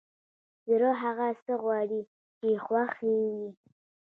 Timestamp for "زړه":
0.69-0.91